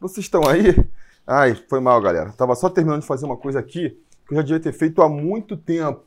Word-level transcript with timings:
Vocês 0.00 0.26
estão 0.26 0.46
aí? 0.46 0.76
Ai, 1.26 1.56
foi 1.68 1.80
mal, 1.80 2.00
galera. 2.00 2.32
Tava 2.32 2.54
só 2.54 2.70
terminando 2.70 3.00
de 3.00 3.06
fazer 3.06 3.26
uma 3.26 3.36
coisa 3.36 3.58
aqui 3.58 3.98
que 4.26 4.32
eu 4.32 4.36
já 4.36 4.42
devia 4.42 4.60
ter 4.60 4.72
feito 4.72 5.02
há 5.02 5.08
muito 5.08 5.56
tempo. 5.56 6.04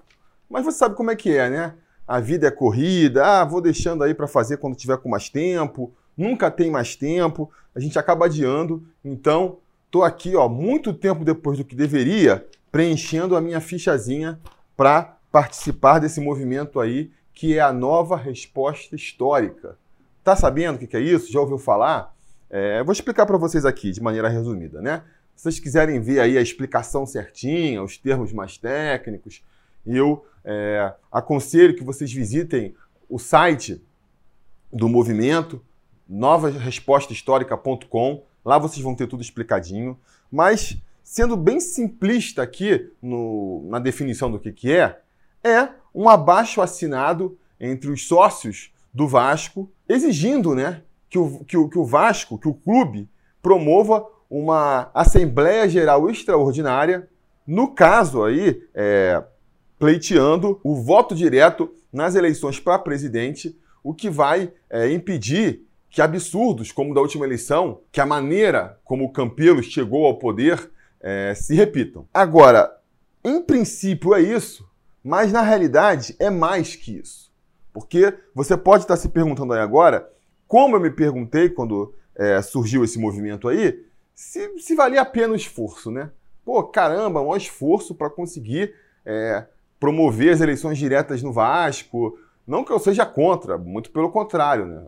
Mas 0.49 0.63
você 0.63 0.77
sabe 0.77 0.95
como 0.95 1.11
é 1.11 1.15
que 1.15 1.35
é, 1.35 1.49
né? 1.49 1.73
A 2.07 2.19
vida 2.19 2.47
é 2.47 2.51
corrida, 2.51 3.25
ah, 3.25 3.43
vou 3.43 3.59
deixando 3.59 4.03
aí 4.03 4.13
para 4.13 4.27
fazer 4.27 4.57
quando 4.57 4.75
tiver 4.75 4.97
com 4.97 5.09
mais 5.09 5.29
tempo, 5.29 5.93
nunca 6.15 6.49
tem 6.49 6.69
mais 6.69 6.95
tempo, 6.95 7.51
a 7.75 7.79
gente 7.79 7.97
acaba 7.99 8.25
adiando. 8.25 8.83
Então, 9.03 9.57
tô 9.89 10.03
aqui, 10.03 10.35
ó, 10.35 10.47
muito 10.47 10.93
tempo 10.93 11.25
depois 11.25 11.57
do 11.57 11.65
que 11.65 11.75
deveria, 11.75 12.45
preenchendo 12.71 13.35
a 13.35 13.41
minha 13.41 13.59
fichazinha 13.59 14.39
para 14.77 15.17
participar 15.31 15.99
desse 15.99 16.21
movimento 16.21 16.79
aí, 16.79 17.11
que 17.33 17.57
é 17.57 17.61
a 17.61 17.73
nova 17.73 18.15
resposta 18.15 18.95
histórica. 18.95 19.77
Tá 20.23 20.35
sabendo 20.35 20.75
o 20.75 20.87
que 20.87 20.95
é 20.95 21.01
isso? 21.01 21.31
Já 21.31 21.39
ouviu 21.39 21.57
falar? 21.57 22.13
É, 22.53 22.83
vou 22.83 22.91
explicar 22.91 23.25
para 23.25 23.37
vocês 23.37 23.65
aqui 23.65 23.91
de 23.91 24.03
maneira 24.03 24.27
resumida, 24.27 24.81
né? 24.81 25.03
Se 25.37 25.43
vocês 25.43 25.57
quiserem 25.57 26.01
ver 26.01 26.19
aí 26.19 26.37
a 26.37 26.41
explicação 26.41 27.05
certinha, 27.05 27.81
os 27.81 27.97
termos 27.97 28.33
mais 28.33 28.57
técnicos, 28.57 29.41
eu 29.85 30.25
é, 30.43 30.93
aconselho 31.09 31.73
que 31.73 31.83
vocês 31.83 32.11
visitem 32.11 32.75
o 33.09 33.17
site 33.17 33.81
do 34.71 34.89
movimento, 34.89 35.63
novarespostahistórica.com. 36.07 38.25
Lá 38.43 38.57
vocês 38.57 38.83
vão 38.83 38.95
ter 38.95 39.07
tudo 39.07 39.21
explicadinho. 39.21 39.97
Mas, 40.29 40.77
sendo 41.03 41.37
bem 41.37 41.61
simplista 41.61 42.41
aqui 42.41 42.91
no, 43.01 43.65
na 43.69 43.79
definição 43.79 44.29
do 44.29 44.37
que, 44.37 44.51
que 44.51 44.73
é, 44.73 44.99
é 45.41 45.69
um 45.95 46.09
abaixo 46.09 46.61
assinado 46.61 47.39
entre 47.59 47.89
os 47.89 48.07
sócios 48.07 48.73
do 48.93 49.07
Vasco, 49.07 49.71
exigindo 49.87 50.53
né, 50.53 50.83
que, 51.11 51.19
o, 51.19 51.43
que, 51.43 51.57
o, 51.57 51.67
que 51.67 51.77
o 51.77 51.83
Vasco, 51.83 52.39
que 52.39 52.47
o 52.47 52.53
clube, 52.53 53.07
promova 53.41 54.07
uma 54.29 54.89
Assembleia 54.93 55.67
Geral 55.67 56.09
Extraordinária, 56.09 57.09
no 57.45 57.67
caso 57.67 58.23
aí, 58.23 58.63
é, 58.73 59.21
pleiteando 59.77 60.57
o 60.63 60.73
voto 60.73 61.13
direto 61.13 61.69
nas 61.91 62.15
eleições 62.15 62.61
para 62.61 62.79
presidente, 62.79 63.59
o 63.83 63.93
que 63.93 64.09
vai 64.09 64.53
é, 64.69 64.89
impedir 64.89 65.67
que 65.89 66.01
absurdos 66.01 66.71
como 66.71 66.93
da 66.93 67.01
última 67.01 67.25
eleição, 67.25 67.81
que 67.91 67.99
a 67.99 68.05
maneira 68.05 68.79
como 68.85 69.03
o 69.03 69.11
Campelo 69.11 69.61
chegou 69.61 70.05
ao 70.05 70.17
poder, 70.17 70.71
é, 71.01 71.33
se 71.35 71.53
repitam. 71.53 72.07
Agora, 72.13 72.71
em 73.21 73.41
princípio 73.41 74.15
é 74.15 74.21
isso, 74.21 74.65
mas 75.03 75.33
na 75.33 75.41
realidade 75.41 76.15
é 76.17 76.29
mais 76.29 76.73
que 76.73 76.97
isso. 76.97 77.29
Porque 77.73 78.13
você 78.33 78.55
pode 78.55 78.85
estar 78.85 78.95
se 78.95 79.09
perguntando 79.09 79.51
aí 79.51 79.59
agora, 79.59 80.09
como 80.51 80.75
eu 80.75 80.81
me 80.81 80.91
perguntei 80.91 81.47
quando 81.47 81.95
é, 82.13 82.41
surgiu 82.41 82.83
esse 82.83 82.99
movimento 82.99 83.47
aí, 83.47 83.85
se, 84.13 84.59
se 84.59 84.75
valia 84.75 84.99
a 84.99 85.05
pena 85.05 85.31
o 85.31 85.35
esforço, 85.37 85.89
né? 85.89 86.11
Pô, 86.43 86.61
caramba, 86.61 87.21
um 87.21 87.33
esforço 87.37 87.95
para 87.95 88.09
conseguir 88.09 88.75
é, 89.05 89.45
promover 89.79 90.33
as 90.33 90.41
eleições 90.41 90.77
diretas 90.77 91.23
no 91.23 91.31
Vasco. 91.31 92.19
Não 92.45 92.65
que 92.65 92.71
eu 92.73 92.79
seja 92.79 93.05
contra, 93.05 93.57
muito 93.57 93.91
pelo 93.91 94.11
contrário, 94.11 94.65
né? 94.65 94.83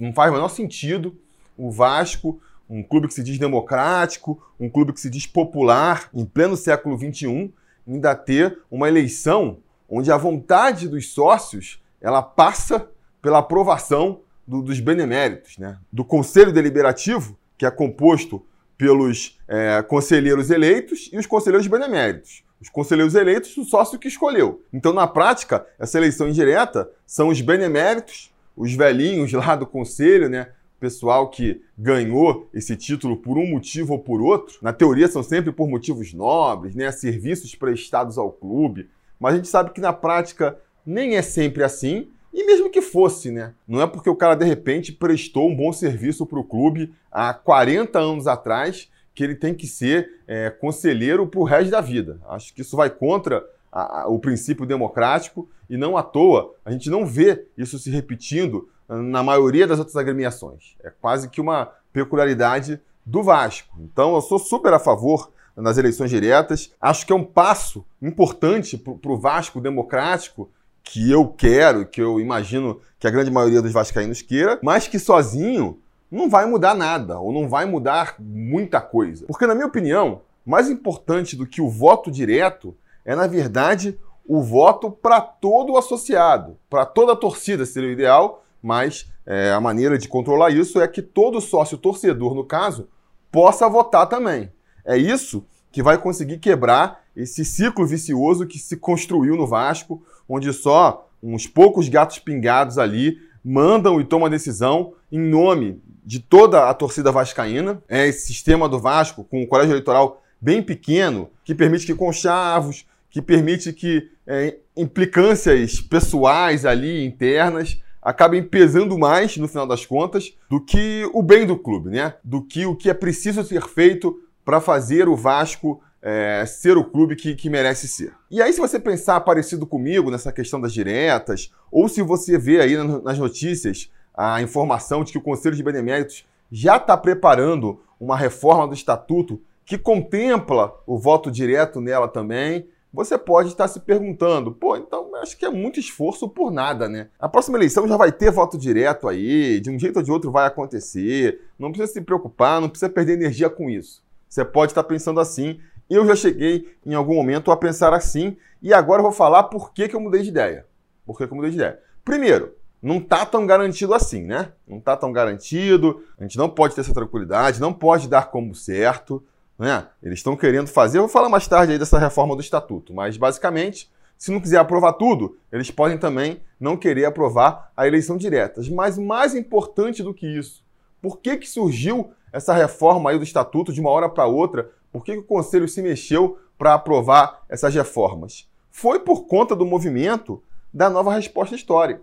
Não 0.00 0.12
faz 0.12 0.32
o 0.32 0.34
menor 0.34 0.48
sentido 0.48 1.16
o 1.56 1.70
Vasco, 1.70 2.40
um 2.68 2.82
clube 2.82 3.06
que 3.06 3.14
se 3.14 3.22
diz 3.22 3.38
democrático, 3.38 4.42
um 4.58 4.68
clube 4.68 4.92
que 4.92 4.98
se 4.98 5.08
diz 5.08 5.24
popular, 5.24 6.10
em 6.12 6.24
pleno 6.24 6.56
século 6.56 6.98
XXI, 6.98 7.54
ainda 7.86 8.16
ter 8.16 8.58
uma 8.68 8.88
eleição 8.88 9.58
onde 9.88 10.10
a 10.10 10.16
vontade 10.16 10.88
dos 10.88 11.12
sócios 11.12 11.80
ela 12.00 12.22
passa 12.22 12.90
pela 13.22 13.38
aprovação 13.38 14.22
do, 14.50 14.60
dos 14.60 14.80
beneméritos, 14.80 15.56
né? 15.58 15.78
do 15.92 16.04
Conselho 16.04 16.50
Deliberativo, 16.50 17.38
que 17.56 17.64
é 17.64 17.70
composto 17.70 18.44
pelos 18.76 19.38
é, 19.46 19.80
conselheiros 19.82 20.50
eleitos 20.50 21.08
e 21.12 21.18
os 21.18 21.26
conselheiros 21.26 21.68
beneméritos. 21.68 22.42
Os 22.60 22.68
conselheiros 22.68 23.14
eleitos, 23.14 23.56
o 23.56 23.64
sócio 23.64 23.98
que 23.98 24.08
escolheu. 24.08 24.60
Então, 24.72 24.92
na 24.92 25.06
prática, 25.06 25.64
essa 25.78 25.98
eleição 25.98 26.28
indireta 26.28 26.90
são 27.06 27.28
os 27.28 27.40
beneméritos, 27.40 28.34
os 28.56 28.74
velhinhos 28.74 29.32
lá 29.32 29.54
do 29.54 29.66
conselho, 29.66 30.28
né? 30.28 30.48
pessoal 30.80 31.28
que 31.28 31.62
ganhou 31.78 32.48
esse 32.52 32.74
título 32.74 33.16
por 33.18 33.38
um 33.38 33.46
motivo 33.46 33.92
ou 33.92 33.98
por 33.98 34.20
outro. 34.20 34.58
Na 34.62 34.72
teoria 34.72 35.06
são 35.06 35.22
sempre 35.22 35.52
por 35.52 35.68
motivos 35.68 36.12
nobres, 36.14 36.74
né? 36.74 36.90
Serviços 36.90 37.54
prestados 37.54 38.16
ao 38.16 38.32
clube. 38.32 38.88
Mas 39.20 39.34
a 39.34 39.36
gente 39.36 39.48
sabe 39.48 39.70
que 39.70 39.80
na 39.80 39.92
prática 39.92 40.58
nem 40.84 41.16
é 41.16 41.22
sempre 41.22 41.62
assim. 41.62 42.08
E 42.32 42.44
mesmo 42.44 42.70
que 42.70 42.80
fosse, 42.80 43.30
né? 43.30 43.52
Não 43.66 43.80
é 43.80 43.86
porque 43.86 44.08
o 44.08 44.16
cara 44.16 44.34
de 44.34 44.44
repente 44.44 44.92
prestou 44.92 45.48
um 45.48 45.56
bom 45.56 45.72
serviço 45.72 46.24
para 46.24 46.38
o 46.38 46.44
clube 46.44 46.94
há 47.10 47.34
40 47.34 47.98
anos 47.98 48.26
atrás 48.26 48.88
que 49.14 49.24
ele 49.24 49.34
tem 49.34 49.52
que 49.52 49.66
ser 49.66 50.20
é, 50.26 50.48
conselheiro 50.50 51.26
para 51.26 51.40
o 51.40 51.44
resto 51.44 51.70
da 51.70 51.80
vida. 51.80 52.20
Acho 52.28 52.54
que 52.54 52.62
isso 52.62 52.76
vai 52.76 52.88
contra 52.88 53.44
a, 53.70 54.02
a, 54.02 54.08
o 54.08 54.18
princípio 54.18 54.64
democrático 54.64 55.48
e 55.68 55.76
não 55.76 55.96
à 55.96 56.02
toa 56.02 56.54
a 56.64 56.70
gente 56.70 56.88
não 56.88 57.04
vê 57.04 57.46
isso 57.56 57.78
se 57.78 57.90
repetindo 57.90 58.68
na 58.88 59.22
maioria 59.22 59.66
das 59.66 59.78
outras 59.78 59.96
agremiações. 59.96 60.76
É 60.82 60.90
quase 60.90 61.28
que 61.28 61.40
uma 61.40 61.72
peculiaridade 61.92 62.80
do 63.04 63.22
Vasco. 63.22 63.76
Então 63.80 64.14
eu 64.14 64.20
sou 64.20 64.38
super 64.38 64.72
a 64.72 64.78
favor 64.78 65.30
das 65.56 65.78
eleições 65.78 66.10
diretas. 66.10 66.72
Acho 66.80 67.06
que 67.06 67.12
é 67.12 67.16
um 67.16 67.24
passo 67.24 67.84
importante 68.00 68.76
para 68.76 69.12
o 69.12 69.18
Vasco 69.18 69.60
democrático 69.60 70.50
que 70.92 71.08
eu 71.08 71.28
quero, 71.28 71.86
que 71.86 72.02
eu 72.02 72.18
imagino 72.18 72.80
que 72.98 73.06
a 73.06 73.10
grande 73.10 73.30
maioria 73.30 73.62
dos 73.62 73.70
vascaínos 73.70 74.22
queira, 74.22 74.58
mas 74.60 74.88
que 74.88 74.98
sozinho 74.98 75.78
não 76.10 76.28
vai 76.28 76.46
mudar 76.46 76.74
nada 76.74 77.20
ou 77.20 77.32
não 77.32 77.48
vai 77.48 77.64
mudar 77.64 78.16
muita 78.18 78.80
coisa. 78.80 79.24
Porque 79.26 79.46
na 79.46 79.54
minha 79.54 79.68
opinião, 79.68 80.22
mais 80.44 80.68
importante 80.68 81.36
do 81.36 81.46
que 81.46 81.62
o 81.62 81.68
voto 81.68 82.10
direto 82.10 82.76
é 83.04 83.14
na 83.14 83.28
verdade 83.28 83.96
o 84.26 84.42
voto 84.42 84.90
para 84.90 85.20
todo 85.20 85.74
o 85.74 85.76
associado, 85.76 86.58
para 86.68 86.84
toda 86.84 87.12
a 87.12 87.16
torcida 87.16 87.64
seria 87.64 87.88
o 87.88 87.92
ideal, 87.92 88.44
mas 88.60 89.12
é, 89.24 89.52
a 89.52 89.60
maneira 89.60 89.96
de 89.96 90.08
controlar 90.08 90.50
isso 90.50 90.80
é 90.80 90.88
que 90.88 91.02
todo 91.02 91.40
sócio 91.40 91.78
torcedor, 91.78 92.34
no 92.34 92.44
caso, 92.44 92.88
possa 93.30 93.68
votar 93.68 94.08
também. 94.08 94.52
É 94.84 94.96
isso 94.96 95.46
que 95.70 95.84
vai 95.84 95.96
conseguir 95.98 96.38
quebrar 96.38 97.04
esse 97.22 97.44
ciclo 97.44 97.86
vicioso 97.86 98.46
que 98.46 98.58
se 98.58 98.76
construiu 98.76 99.36
no 99.36 99.46
Vasco, 99.46 100.02
onde 100.28 100.52
só 100.52 101.08
uns 101.22 101.46
poucos 101.46 101.88
gatos 101.88 102.18
pingados 102.18 102.78
ali 102.78 103.18
mandam 103.44 104.00
e 104.00 104.04
tomam 104.04 104.26
a 104.26 104.30
decisão 104.30 104.94
em 105.10 105.18
nome 105.18 105.80
de 106.04 106.20
toda 106.20 106.68
a 106.68 106.74
torcida 106.74 107.12
vascaína. 107.12 107.82
É 107.88 108.06
esse 108.06 108.26
sistema 108.26 108.68
do 108.68 108.78
Vasco 108.78 109.24
com 109.24 109.42
o 109.42 109.46
colégio 109.46 109.72
eleitoral 109.72 110.22
bem 110.40 110.62
pequeno, 110.62 111.30
que 111.44 111.54
permite 111.54 111.86
que 111.86 111.94
conchavos, 111.94 112.86
que 113.10 113.20
permite 113.20 113.72
que 113.72 114.08
é, 114.26 114.56
implicâncias 114.76 115.80
pessoais 115.80 116.64
ali, 116.64 117.04
internas, 117.04 117.80
acabem 118.00 118.42
pesando 118.42 118.98
mais, 118.98 119.36
no 119.36 119.48
final 119.48 119.66
das 119.66 119.84
contas, 119.84 120.32
do 120.48 120.60
que 120.60 121.08
o 121.12 121.22
bem 121.22 121.46
do 121.46 121.58
clube, 121.58 121.90
né? 121.90 122.14
Do 122.24 122.42
que 122.42 122.64
o 122.64 122.74
que 122.74 122.88
é 122.88 122.94
preciso 122.94 123.44
ser 123.44 123.62
feito 123.62 124.18
para 124.44 124.60
fazer 124.60 125.08
o 125.08 125.16
Vasco 125.16 125.82
é, 126.02 126.44
ser 126.46 126.76
o 126.76 126.84
clube 126.84 127.16
que, 127.16 127.34
que 127.34 127.50
merece 127.50 127.86
ser. 127.86 128.12
E 128.30 128.40
aí, 128.40 128.52
se 128.52 128.60
você 128.60 128.78
pensar 128.78 129.20
parecido 129.20 129.66
comigo 129.66 130.10
nessa 130.10 130.32
questão 130.32 130.60
das 130.60 130.72
diretas, 130.72 131.52
ou 131.70 131.88
se 131.88 132.02
você 132.02 132.38
vê 132.38 132.60
aí 132.60 132.76
nas 132.76 133.18
notícias 133.18 133.90
a 134.14 134.40
informação 134.42 135.04
de 135.04 135.12
que 135.12 135.18
o 135.18 135.22
Conselho 135.22 135.56
de 135.56 135.62
Beneméritos 135.62 136.26
já 136.50 136.76
está 136.76 136.96
preparando 136.96 137.80
uma 137.98 138.16
reforma 138.16 138.66
do 138.66 138.74
estatuto 138.74 139.40
que 139.64 139.78
contempla 139.78 140.74
o 140.86 140.98
voto 140.98 141.30
direto 141.30 141.80
nela 141.80 142.08
também, 142.08 142.66
você 142.92 143.16
pode 143.16 143.50
estar 143.50 143.68
se 143.68 143.78
perguntando, 143.78 144.50
pô, 144.50 144.76
então 144.76 145.14
acho 145.16 145.36
que 145.36 145.44
é 145.44 145.50
muito 145.50 145.78
esforço 145.78 146.28
por 146.28 146.50
nada, 146.50 146.88
né? 146.88 147.08
A 147.20 147.28
próxima 147.28 147.56
eleição 147.56 147.86
já 147.86 147.96
vai 147.96 148.10
ter 148.10 148.32
voto 148.32 148.58
direto 148.58 149.06
aí, 149.06 149.60
de 149.60 149.70
um 149.70 149.78
jeito 149.78 149.98
ou 149.98 150.02
de 150.02 150.10
outro 150.10 150.32
vai 150.32 150.46
acontecer, 150.46 151.40
não 151.56 151.70
precisa 151.70 151.92
se 151.92 152.00
preocupar, 152.00 152.60
não 152.60 152.68
precisa 152.68 152.90
perder 152.90 153.12
energia 153.12 153.48
com 153.48 153.70
isso. 153.70 154.02
Você 154.28 154.44
pode 154.44 154.72
estar 154.72 154.84
pensando 154.84 155.20
assim, 155.20 155.60
eu 155.90 156.06
já 156.06 156.14
cheguei 156.14 156.72
em 156.86 156.94
algum 156.94 157.14
momento 157.14 157.50
a 157.50 157.56
pensar 157.56 157.92
assim, 157.92 158.36
e 158.62 158.72
agora 158.72 159.00
eu 159.00 159.04
vou 159.04 159.12
falar 159.12 159.44
por 159.44 159.72
que, 159.72 159.88
que 159.88 159.96
eu 159.96 160.00
mudei 160.00 160.22
de 160.22 160.28
ideia. 160.28 160.66
Por 161.04 161.18
que, 161.18 161.26
que 161.26 161.32
eu 161.32 161.36
mudei 161.36 161.50
de 161.50 161.56
ideia? 161.56 161.80
Primeiro, 162.04 162.54
não 162.82 162.98
está 162.98 163.26
tão 163.26 163.46
garantido 163.46 163.92
assim, 163.92 164.24
né? 164.24 164.52
Não 164.66 164.78
está 164.78 164.96
tão 164.96 165.12
garantido, 165.12 166.02
a 166.18 166.22
gente 166.22 166.38
não 166.38 166.48
pode 166.48 166.74
ter 166.74 166.80
essa 166.80 166.94
tranquilidade, 166.94 167.60
não 167.60 167.72
pode 167.72 168.08
dar 168.08 168.30
como 168.30 168.54
certo. 168.54 169.22
Né? 169.58 169.86
Eles 170.02 170.20
estão 170.20 170.36
querendo 170.36 170.68
fazer, 170.68 170.98
eu 170.98 171.02
vou 171.02 171.10
falar 171.10 171.28
mais 171.28 171.46
tarde 171.46 171.72
aí 171.72 171.78
dessa 171.78 171.98
reforma 171.98 172.34
do 172.34 172.40
estatuto, 172.40 172.94
mas 172.94 173.18
basicamente, 173.18 173.90
se 174.16 174.30
não 174.30 174.40
quiser 174.40 174.56
aprovar 174.56 174.94
tudo, 174.94 175.36
eles 175.52 175.70
podem 175.70 175.98
também 175.98 176.40
não 176.58 176.76
querer 176.76 177.04
aprovar 177.04 177.70
a 177.76 177.86
eleição 177.86 178.16
direta. 178.16 178.62
Mas 178.70 178.96
mais 178.96 179.34
importante 179.34 180.02
do 180.02 180.14
que 180.14 180.26
isso, 180.26 180.64
por 181.00 181.18
que, 181.18 181.36
que 181.36 181.48
surgiu 181.48 182.12
essa 182.32 182.54
reforma 182.54 183.10
aí 183.10 183.18
do 183.18 183.24
estatuto 183.24 183.72
de 183.72 183.80
uma 183.80 183.90
hora 183.90 184.08
para 184.08 184.26
outra? 184.26 184.70
Por 184.92 185.04
que, 185.04 185.12
que 185.12 185.18
o 185.18 185.24
Conselho 185.24 185.68
se 185.68 185.82
mexeu 185.82 186.38
para 186.58 186.74
aprovar 186.74 187.42
essas 187.48 187.74
reformas? 187.74 188.48
Foi 188.70 189.00
por 189.00 189.26
conta 189.26 189.56
do 189.56 189.66
movimento 189.66 190.42
da 190.72 190.88
nova 190.88 191.12
resposta 191.12 191.54
histórica. 191.54 192.02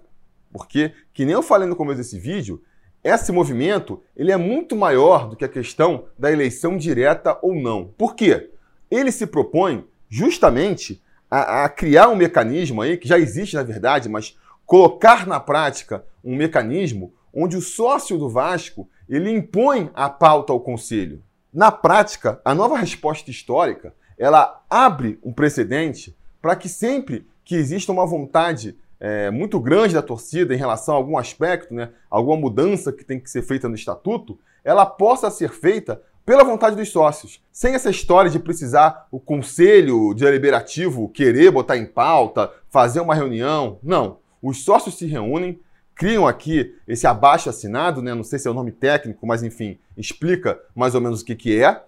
Porque, 0.52 0.94
que 1.14 1.26
nem 1.26 1.34
eu 1.34 1.44
falei 1.44 1.68
no 1.68 1.76
começo 1.76 1.98
desse 1.98 2.18
vídeo, 2.18 2.62
esse 3.04 3.32
movimento 3.32 4.02
ele 4.16 4.32
é 4.32 4.38
muito 4.38 4.76
maior 4.76 5.30
do 5.30 5.36
que 5.36 5.46
a 5.46 5.50
questão 5.50 6.06
da 6.18 6.32
eleição 6.32 6.78
direta 6.78 7.38
ou 7.42 7.56
não. 7.56 7.94
Por 7.98 8.16
quê? 8.16 8.50
Ele 8.90 9.12
se 9.12 9.28
propõe 9.28 9.86
justamente 10.10 11.02
a, 11.30 11.66
a 11.66 11.70
criar 11.70 12.10
um 12.10 12.16
mecanismo 12.16 12.82
aí, 12.82 12.98
que 12.98 13.08
já 13.08 13.20
existe 13.20 13.56
na 13.56 13.64
verdade, 13.64 14.10
mas 14.10 14.38
colocar 14.66 15.28
na 15.28 15.40
prática 15.40 16.04
um 16.24 16.36
mecanismo 16.36 17.14
onde 17.34 17.58
o 17.58 17.62
sócio 17.62 18.18
do 18.18 18.30
Vasco 18.30 18.90
ele 19.08 19.32
impõe 19.32 19.90
a 19.94 20.10
pauta 20.10 20.52
ao 20.52 20.60
conselho. 20.60 21.24
Na 21.54 21.72
prática, 21.72 22.42
a 22.44 22.54
nova 22.54 22.78
resposta 22.78 23.32
histórica 23.32 23.94
ela 24.18 24.64
abre 24.70 25.20
um 25.24 25.32
precedente 25.32 26.18
para 26.42 26.56
que 26.56 26.68
sempre 26.68 27.28
que 27.44 27.56
exista 27.56 27.92
uma 27.92 28.06
vontade 28.06 28.78
é, 29.00 29.30
muito 29.30 29.60
grande 29.60 29.94
da 29.94 30.02
torcida 30.02 30.54
em 30.54 30.58
relação 30.58 30.96
a 30.96 30.98
algum 30.98 31.18
aspecto, 31.18 31.74
né, 31.74 31.90
alguma 32.10 32.36
mudança 32.38 32.92
que 32.92 33.04
tem 33.06 33.20
que 33.20 33.30
ser 33.30 33.44
feita 33.44 33.70
no 33.70 33.76
estatuto, 33.76 34.40
ela 34.64 34.86
possa 34.86 35.30
ser 35.30 35.50
feita 35.50 36.02
pela 36.26 36.44
vontade 36.44 36.76
dos 36.76 36.90
sócios, 36.90 37.42
sem 37.54 37.74
essa 37.74 37.90
história 37.90 38.30
de 38.30 38.38
precisar 38.38 39.08
o 39.10 39.18
conselho 39.18 40.14
deliberativo 40.14 41.08
querer 41.08 41.52
botar 41.52 41.78
em 41.78 41.86
pauta, 41.86 42.52
fazer 42.70 43.00
uma 43.00 43.16
reunião. 43.16 43.80
Não. 43.82 44.18
Os 44.42 44.66
sócios 44.66 44.96
se 44.96 45.06
reúnem, 45.06 45.58
criam 45.98 46.28
aqui 46.28 46.76
esse 46.88 47.08
abaixo 47.08 47.50
assinado, 47.50 48.02
né? 48.02 48.14
não 48.14 48.24
sei 48.24 48.38
se 48.38 48.48
é 48.48 48.52
o 48.52 48.54
nome 48.54 48.72
técnico, 48.72 49.26
mas 49.26 49.42
enfim, 49.42 49.80
explica 49.98 50.60
mais 50.76 50.94
ou 50.94 51.02
menos 51.02 51.22
o 51.22 51.26
que, 51.26 51.36
que 51.36 51.62
é. 51.62 51.82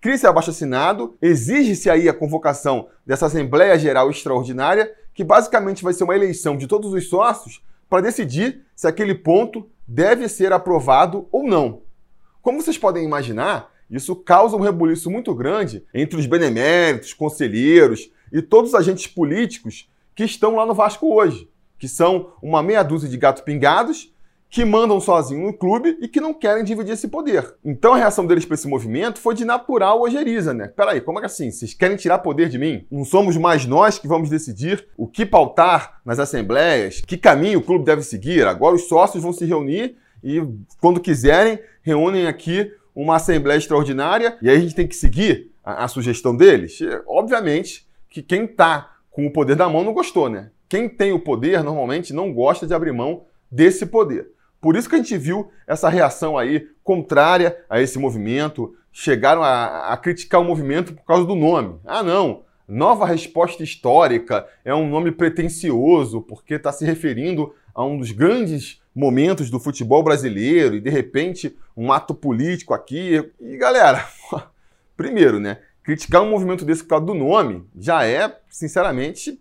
Cria-se 0.00 0.26
abaixo 0.26 0.50
assinado, 0.50 1.16
exige-se 1.22 1.88
aí 1.88 2.08
a 2.08 2.12
convocação 2.12 2.88
dessa 3.06 3.26
Assembleia 3.26 3.78
Geral 3.78 4.10
Extraordinária, 4.10 4.92
que 5.14 5.22
basicamente 5.22 5.82
vai 5.82 5.94
ser 5.94 6.04
uma 6.04 6.16
eleição 6.16 6.56
de 6.56 6.66
todos 6.66 6.92
os 6.92 7.08
sócios 7.08 7.62
para 7.88 8.02
decidir 8.02 8.62
se 8.74 8.88
aquele 8.88 9.14
ponto 9.14 9.66
deve 9.86 10.28
ser 10.28 10.52
aprovado 10.52 11.28
ou 11.30 11.46
não. 11.46 11.82
Como 12.42 12.60
vocês 12.60 12.76
podem 12.76 13.04
imaginar, 13.04 13.72
isso 13.88 14.16
causa 14.16 14.56
um 14.56 14.60
rebuliço 14.60 15.10
muito 15.10 15.32
grande 15.32 15.84
entre 15.94 16.18
os 16.18 16.26
beneméritos, 16.26 17.14
conselheiros 17.14 18.10
e 18.32 18.42
todos 18.42 18.70
os 18.70 18.74
agentes 18.74 19.06
políticos 19.06 19.88
que 20.14 20.24
estão 20.24 20.56
lá 20.56 20.66
no 20.66 20.74
Vasco 20.74 21.14
hoje, 21.14 21.48
que 21.78 21.88
são 21.88 22.32
uma 22.42 22.62
meia 22.62 22.82
dúzia 22.82 23.08
de 23.08 23.16
gato 23.16 23.42
pingados 23.42 24.14
que 24.54 24.64
mandam 24.64 25.00
sozinho 25.00 25.44
no 25.44 25.52
clube 25.52 25.98
e 26.00 26.06
que 26.06 26.20
não 26.20 26.32
querem 26.32 26.62
dividir 26.62 26.92
esse 26.92 27.08
poder. 27.08 27.56
Então 27.64 27.94
a 27.94 27.96
reação 27.96 28.24
deles 28.24 28.44
para 28.44 28.54
esse 28.54 28.68
movimento 28.68 29.18
foi 29.18 29.34
de 29.34 29.44
natural 29.44 30.00
ojeriza, 30.00 30.54
né? 30.54 30.68
Peraí, 30.68 31.00
como 31.00 31.18
é 31.18 31.22
que 31.22 31.26
assim? 31.26 31.50
Vocês 31.50 31.74
querem 31.74 31.96
tirar 31.96 32.20
poder 32.20 32.48
de 32.48 32.56
mim? 32.56 32.86
Não 32.88 33.04
somos 33.04 33.36
mais 33.36 33.66
nós 33.66 33.98
que 33.98 34.06
vamos 34.06 34.30
decidir 34.30 34.86
o 34.96 35.08
que 35.08 35.26
pautar 35.26 36.00
nas 36.04 36.20
assembleias, 36.20 37.00
que 37.00 37.16
caminho 37.16 37.58
o 37.58 37.62
clube 37.62 37.84
deve 37.84 38.02
seguir. 38.02 38.46
Agora 38.46 38.76
os 38.76 38.86
sócios 38.86 39.24
vão 39.24 39.32
se 39.32 39.44
reunir 39.44 39.96
e, 40.22 40.40
quando 40.80 41.00
quiserem, 41.00 41.58
reúnem 41.82 42.28
aqui 42.28 42.72
uma 42.94 43.16
assembleia 43.16 43.58
extraordinária 43.58 44.38
e 44.40 44.48
aí 44.48 44.56
a 44.56 44.60
gente 44.60 44.76
tem 44.76 44.86
que 44.86 44.94
seguir 44.94 45.50
a, 45.64 45.82
a 45.82 45.88
sugestão 45.88 46.36
deles? 46.36 46.78
Obviamente 47.08 47.88
que 48.08 48.22
quem 48.22 48.44
está 48.44 48.98
com 49.10 49.26
o 49.26 49.32
poder 49.32 49.56
da 49.56 49.68
mão 49.68 49.82
não 49.82 49.92
gostou, 49.92 50.28
né? 50.28 50.50
Quem 50.68 50.88
tem 50.88 51.12
o 51.12 51.20
poder 51.20 51.62
normalmente 51.62 52.12
não 52.12 52.32
gosta 52.32 52.66
de 52.66 52.74
abrir 52.74 52.92
mão 52.92 53.24
desse 53.50 53.86
poder. 53.86 54.30
Por 54.60 54.76
isso 54.76 54.88
que 54.88 54.94
a 54.94 54.98
gente 54.98 55.16
viu 55.18 55.50
essa 55.66 55.88
reação 55.88 56.38
aí 56.38 56.68
contrária 56.82 57.56
a 57.68 57.80
esse 57.80 57.98
movimento. 57.98 58.74
Chegaram 58.90 59.42
a, 59.42 59.92
a 59.92 59.96
criticar 59.96 60.40
o 60.40 60.44
movimento 60.44 60.94
por 60.94 61.04
causa 61.04 61.26
do 61.26 61.34
nome. 61.34 61.78
Ah, 61.84 62.02
não, 62.02 62.44
Nova 62.66 63.04
Resposta 63.04 63.62
Histórica 63.62 64.46
é 64.64 64.74
um 64.74 64.88
nome 64.88 65.12
pretensioso 65.12 66.22
porque 66.22 66.54
está 66.54 66.72
se 66.72 66.84
referindo 66.84 67.54
a 67.74 67.84
um 67.84 67.98
dos 67.98 68.10
grandes 68.10 68.80
momentos 68.94 69.50
do 69.50 69.60
futebol 69.60 70.02
brasileiro 70.02 70.76
e 70.76 70.80
de 70.80 70.88
repente 70.88 71.56
um 71.76 71.92
ato 71.92 72.14
político 72.14 72.72
aqui. 72.72 73.30
E 73.38 73.56
galera, 73.58 74.06
primeiro, 74.96 75.38
né? 75.38 75.58
Criticar 75.82 76.22
um 76.22 76.30
movimento 76.30 76.64
desse 76.64 76.82
por 76.82 76.90
causa 76.90 77.04
do 77.04 77.14
nome 77.14 77.66
já 77.76 78.06
é, 78.06 78.34
sinceramente, 78.48 79.38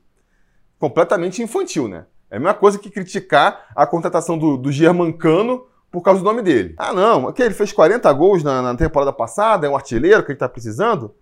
completamente 0.83 1.41
infantil, 1.41 1.88
né? 1.88 2.06
É 2.30 2.35
a 2.35 2.39
mesma 2.39 2.53
coisa 2.53 2.77
que 2.77 2.89
criticar 2.89 3.68
a 3.74 3.88
contratação 3.88 4.38
do, 4.38 4.57
do 4.57 4.69
Germancano 4.69 5.63
por 5.89 6.01
causa 6.01 6.19
do 6.19 6.25
nome 6.25 6.41
dele. 6.41 6.75
Ah, 6.77 6.91
não, 6.91 7.31
que 7.31 7.41
ele 7.41 7.53
fez 7.53 7.71
40 7.71 8.12
gols 8.12 8.44
na, 8.44 8.62
na 8.62 8.75
temporada 8.75 9.13
passada, 9.13 9.65
é 9.65 9.69
um 9.69 9.77
artilheiro 9.77 10.21
que 10.24 10.33
gente 10.33 10.39
tá 10.39 10.50
precisando? 10.50 11.15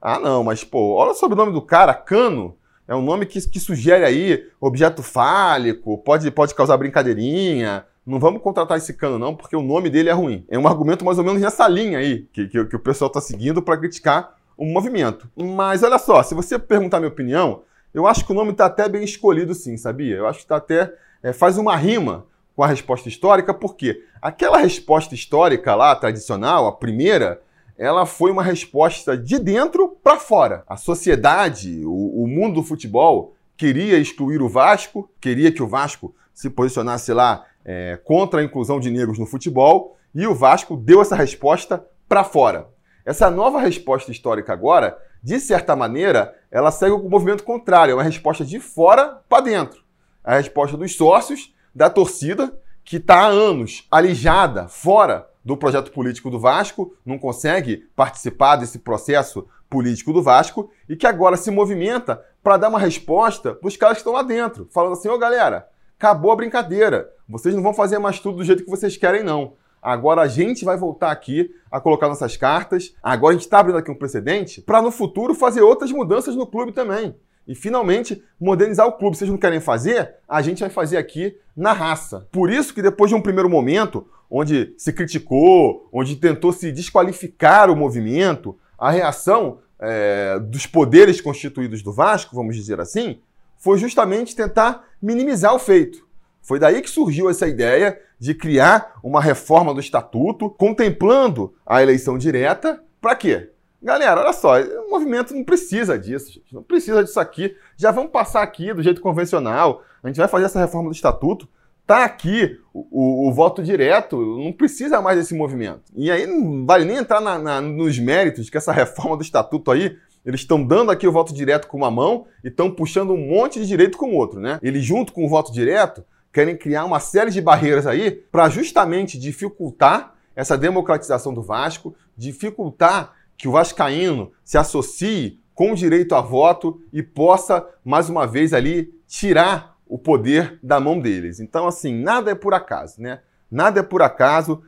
Ah, 0.00 0.20
não, 0.20 0.44
mas 0.44 0.62
pô, 0.62 0.94
olha 0.94 1.14
sobre 1.14 1.34
o 1.34 1.36
nome 1.36 1.50
do 1.50 1.60
cara, 1.60 1.92
Cano. 1.94 2.56
É 2.86 2.94
um 2.94 3.02
nome 3.02 3.26
que, 3.26 3.40
que 3.40 3.58
sugere 3.58 4.04
aí 4.04 4.46
objeto 4.60 5.02
fálico, 5.02 5.98
pode, 5.98 6.30
pode 6.30 6.54
causar 6.54 6.76
brincadeirinha. 6.76 7.84
Não 8.06 8.20
vamos 8.20 8.40
contratar 8.40 8.78
esse 8.78 8.94
cano, 8.94 9.18
não, 9.18 9.34
porque 9.34 9.56
o 9.56 9.62
nome 9.62 9.90
dele 9.90 10.10
é 10.10 10.12
ruim. 10.12 10.44
É 10.48 10.56
um 10.56 10.68
argumento 10.68 11.04
mais 11.04 11.18
ou 11.18 11.24
menos 11.24 11.42
nessa 11.42 11.66
linha 11.66 11.98
aí, 11.98 12.28
que, 12.32 12.46
que, 12.46 12.64
que 12.66 12.76
o 12.76 12.80
pessoal 12.80 13.08
está 13.08 13.20
seguindo 13.20 13.60
para 13.60 13.76
criticar 13.76 14.36
o 14.56 14.64
movimento. 14.64 15.28
Mas 15.36 15.82
olha 15.82 15.98
só, 15.98 16.22
se 16.22 16.36
você 16.36 16.56
perguntar 16.56 17.00
minha 17.00 17.10
opinião, 17.10 17.62
eu 17.92 18.06
acho 18.06 18.24
que 18.24 18.32
o 18.32 18.34
nome 18.34 18.52
está 18.52 18.66
até 18.66 18.88
bem 18.88 19.02
escolhido, 19.02 19.54
sim, 19.54 19.76
sabia? 19.76 20.16
Eu 20.16 20.26
acho 20.26 20.38
que 20.38 20.44
está 20.44 20.56
até. 20.56 20.92
É, 21.22 21.32
faz 21.32 21.58
uma 21.58 21.74
rima 21.76 22.26
com 22.54 22.62
a 22.62 22.66
resposta 22.66 23.08
histórica, 23.08 23.54
porque 23.54 24.02
aquela 24.20 24.58
resposta 24.58 25.14
histórica 25.14 25.74
lá, 25.74 25.94
tradicional, 25.94 26.66
a 26.66 26.72
primeira, 26.72 27.40
ela 27.78 28.04
foi 28.04 28.32
uma 28.32 28.42
resposta 28.42 29.16
de 29.16 29.38
dentro 29.38 29.96
para 30.02 30.18
fora. 30.18 30.64
A 30.66 30.76
sociedade, 30.76 31.82
o, 31.84 32.24
o, 32.24 32.26
mundo 32.26 32.56
do 32.56 32.62
futebol, 32.64 33.34
queria 33.56 33.96
excluir 33.98 34.42
o 34.42 34.48
Vasco, 34.48 35.08
queria 35.20 35.52
que 35.52 35.62
o 35.62 35.68
Vasco 35.68 36.12
se 36.34 36.50
posicionasse 36.50 37.12
lá 37.12 37.46
é, 37.64 37.98
contra 38.02 38.40
a 38.40 38.44
inclusão 38.44 38.80
de 38.80 38.90
negros 38.90 39.18
no 39.18 39.26
futebol, 39.26 39.96
e 40.12 40.26
o 40.26 40.34
Vasco 40.34 40.76
deu 40.76 41.00
essa 41.00 41.14
resposta 41.14 41.86
para 42.08 42.24
fora. 42.24 42.66
Essa 43.06 43.30
nova 43.30 43.60
resposta 43.60 44.10
histórica 44.10 44.52
agora, 44.52 44.98
de 45.22 45.40
certa 45.40 45.74
maneira, 45.74 46.34
ela 46.50 46.70
segue 46.70 46.92
o 46.92 47.08
movimento 47.08 47.44
contrário, 47.44 47.92
é 47.92 47.94
uma 47.94 48.02
resposta 48.02 48.44
de 48.44 48.60
fora 48.60 49.20
para 49.28 49.42
dentro. 49.42 49.82
A 50.22 50.36
resposta 50.36 50.76
dos 50.76 50.96
sócios, 50.96 51.54
da 51.74 51.90
torcida, 51.90 52.52
que 52.84 52.96
está 52.96 53.20
há 53.22 53.26
anos 53.26 53.86
alijada, 53.90 54.68
fora 54.68 55.28
do 55.44 55.56
projeto 55.56 55.90
político 55.92 56.30
do 56.30 56.38
Vasco, 56.38 56.94
não 57.04 57.18
consegue 57.18 57.88
participar 57.94 58.56
desse 58.56 58.78
processo 58.78 59.46
político 59.68 60.12
do 60.12 60.22
Vasco 60.22 60.70
e 60.88 60.96
que 60.96 61.06
agora 61.06 61.36
se 61.36 61.50
movimenta 61.50 62.22
para 62.42 62.56
dar 62.56 62.68
uma 62.68 62.78
resposta 62.78 63.54
para 63.54 63.68
os 63.68 63.76
caras 63.76 63.96
que 63.96 64.00
estão 64.00 64.12
lá 64.12 64.22
dentro, 64.22 64.68
falando 64.70 64.92
assim: 64.92 65.08
ô 65.08 65.14
oh, 65.14 65.18
galera, 65.18 65.68
acabou 65.98 66.32
a 66.32 66.36
brincadeira, 66.36 67.10
vocês 67.28 67.54
não 67.54 67.62
vão 67.62 67.74
fazer 67.74 67.98
mais 67.98 68.18
tudo 68.20 68.38
do 68.38 68.44
jeito 68.44 68.64
que 68.64 68.70
vocês 68.70 68.96
querem, 68.96 69.22
não. 69.22 69.54
Agora 69.82 70.22
a 70.22 70.28
gente 70.28 70.64
vai 70.64 70.76
voltar 70.76 71.10
aqui 71.10 71.50
a 71.70 71.80
colocar 71.80 72.08
nossas 72.08 72.36
cartas. 72.36 72.94
Agora 73.02 73.32
a 73.32 73.36
gente 73.36 73.44
está 73.44 73.60
abrindo 73.60 73.78
aqui 73.78 73.90
um 73.90 73.94
precedente 73.94 74.60
para 74.60 74.82
no 74.82 74.90
futuro 74.90 75.34
fazer 75.34 75.62
outras 75.62 75.92
mudanças 75.92 76.34
no 76.34 76.46
clube 76.46 76.72
também. 76.72 77.14
E 77.46 77.54
finalmente 77.54 78.22
modernizar 78.38 78.86
o 78.86 78.92
clube. 78.92 79.16
Vocês 79.16 79.30
não 79.30 79.38
querem 79.38 79.60
fazer? 79.60 80.16
A 80.28 80.42
gente 80.42 80.60
vai 80.60 80.70
fazer 80.70 80.96
aqui 80.96 81.36
na 81.56 81.72
raça. 81.72 82.28
Por 82.30 82.50
isso 82.50 82.74
que 82.74 82.82
depois 82.82 83.08
de 83.08 83.14
um 83.14 83.22
primeiro 83.22 83.48
momento, 83.48 84.06
onde 84.30 84.74
se 84.76 84.92
criticou, 84.92 85.88
onde 85.92 86.16
tentou 86.16 86.52
se 86.52 86.70
desqualificar 86.70 87.70
o 87.70 87.76
movimento, 87.76 88.56
a 88.78 88.90
reação 88.90 89.58
é, 89.80 90.38
dos 90.38 90.66
poderes 90.66 91.20
constituídos 91.20 91.82
do 91.82 91.92
Vasco, 91.92 92.34
vamos 92.34 92.54
dizer 92.54 92.80
assim, 92.80 93.20
foi 93.56 93.78
justamente 93.78 94.36
tentar 94.36 94.84
minimizar 95.00 95.54
o 95.54 95.58
feito. 95.58 96.06
Foi 96.48 96.58
daí 96.58 96.80
que 96.80 96.88
surgiu 96.88 97.28
essa 97.28 97.46
ideia 97.46 98.00
de 98.18 98.34
criar 98.34 98.98
uma 99.02 99.20
reforma 99.20 99.74
do 99.74 99.80
estatuto, 99.80 100.48
contemplando 100.48 101.54
a 101.66 101.82
eleição 101.82 102.16
direta. 102.16 102.82
Para 103.02 103.14
quê? 103.14 103.50
Galera, 103.82 104.22
olha 104.22 104.32
só, 104.32 104.58
o 104.58 104.88
movimento 104.88 105.34
não 105.34 105.44
precisa 105.44 105.98
disso, 105.98 106.32
gente. 106.32 106.54
Não 106.54 106.62
precisa 106.62 107.04
disso 107.04 107.20
aqui. 107.20 107.54
Já 107.76 107.90
vamos 107.90 108.10
passar 108.10 108.42
aqui 108.42 108.72
do 108.72 108.82
jeito 108.82 109.02
convencional. 109.02 109.82
A 110.02 110.06
gente 110.06 110.16
vai 110.16 110.26
fazer 110.26 110.46
essa 110.46 110.58
reforma 110.58 110.88
do 110.88 110.94
estatuto 110.94 111.46
Tá 111.86 112.04
aqui 112.04 112.60
o, 112.74 112.86
o, 112.90 113.28
o, 113.30 113.32
voto 113.32 113.62
direto, 113.62 114.20
não 114.20 114.52
precisa 114.52 115.00
mais 115.00 115.16
desse 115.16 115.34
movimento. 115.34 115.90
E 115.96 116.10
aí 116.10 116.26
não 116.26 116.66
vale 116.66 116.84
nem 116.84 116.98
entrar 116.98 117.18
na, 117.18 117.38
na, 117.38 117.62
nos 117.62 117.98
méritos 117.98 118.50
que 118.50 118.58
essa 118.58 118.72
reforma 118.76 119.16
do 119.16 119.22
estatuto 119.22 119.70
aí, 119.70 119.96
eles 120.22 120.40
estão 120.40 120.62
dando 120.62 120.90
aqui 120.90 121.08
o 121.08 121.12
voto 121.12 121.32
direto 121.32 121.66
com 121.66 121.78
uma 121.78 121.90
mão 121.90 122.26
e 122.44 122.48
estão 122.48 122.70
puxando 122.70 123.14
um 123.14 123.28
monte 123.28 123.58
de 123.58 123.66
direito 123.66 123.96
com 123.96 124.10
o 124.10 124.16
outro, 124.16 124.38
né? 124.38 124.58
Eles, 124.62 124.84
junto 124.84 125.14
com 125.14 125.24
o 125.24 125.28
voto 125.30 125.50
direto, 125.50 126.04
querem 126.38 126.56
criar 126.56 126.84
uma 126.84 127.00
série 127.00 127.32
de 127.32 127.40
barreiras 127.40 127.84
aí 127.84 128.12
para 128.12 128.48
justamente 128.48 129.18
dificultar 129.18 130.14
essa 130.36 130.56
democratização 130.56 131.34
do 131.34 131.42
Vasco, 131.42 131.96
dificultar 132.16 133.12
que 133.36 133.48
o 133.48 133.50
Vascaíno 133.50 134.30
se 134.44 134.56
associe 134.56 135.40
com 135.52 135.74
direito 135.74 136.14
a 136.14 136.20
voto 136.20 136.80
e 136.92 137.02
possa, 137.02 137.66
mais 137.84 138.08
uma 138.08 138.24
vez, 138.24 138.52
ali 138.52 138.94
tirar 139.08 139.76
o 139.84 139.98
poder 139.98 140.60
da 140.62 140.78
mão 140.78 141.00
deles. 141.00 141.40
Então, 141.40 141.66
assim, 141.66 141.92
nada 141.92 142.30
é 142.30 142.36
por 142.36 142.54
acaso, 142.54 143.02
né? 143.02 143.18
Nada 143.50 143.80
é 143.80 143.82
por 143.82 144.00
acaso. 144.00 144.62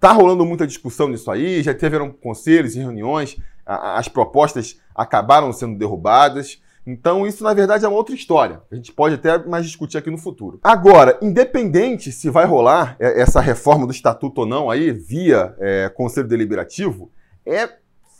Tá 0.00 0.10
rolando 0.10 0.44
muita 0.44 0.66
discussão 0.66 1.06
nisso 1.06 1.30
aí, 1.30 1.62
já 1.62 1.72
tiveram 1.72 2.10
conselhos 2.10 2.74
e 2.74 2.80
reuniões, 2.80 3.36
as 3.64 4.08
propostas 4.08 4.76
acabaram 4.92 5.52
sendo 5.52 5.78
derrubadas. 5.78 6.60
Então, 6.86 7.26
isso 7.26 7.44
na 7.44 7.54
verdade 7.54 7.84
é 7.84 7.88
uma 7.88 7.96
outra 7.96 8.14
história. 8.14 8.60
A 8.70 8.74
gente 8.74 8.92
pode 8.92 9.14
até 9.14 9.38
mais 9.38 9.64
discutir 9.66 9.98
aqui 9.98 10.10
no 10.10 10.18
futuro. 10.18 10.58
Agora, 10.62 11.18
independente 11.22 12.10
se 12.10 12.28
vai 12.28 12.44
rolar 12.44 12.96
é, 12.98 13.20
essa 13.20 13.40
reforma 13.40 13.86
do 13.86 13.92
estatuto 13.92 14.42
ou 14.42 14.46
não, 14.46 14.70
aí, 14.70 14.90
via 14.90 15.54
é, 15.58 15.88
Conselho 15.88 16.28
Deliberativo, 16.28 17.10
é 17.46 17.68